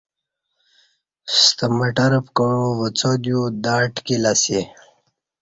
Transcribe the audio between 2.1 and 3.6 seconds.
پکعو وڅودیو